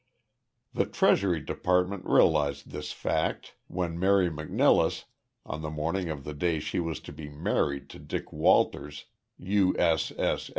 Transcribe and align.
The 0.73 0.87
Treasury 0.87 1.41
Department 1.41 2.03
realized 2.05 2.71
this 2.71 2.91
fact 2.91 3.53
when 3.67 3.99
Mary 3.99 4.31
McNilless, 4.31 5.03
on 5.45 5.61
the 5.61 5.69
morning 5.69 6.09
of 6.09 6.23
the 6.23 6.33
day 6.33 6.59
she 6.59 6.79
was 6.79 6.99
to 7.01 7.13
be 7.13 7.29
married 7.29 7.87
to 7.91 7.99
Dick 7.99 8.33
Walters, 8.33 9.05
U. 9.37 9.75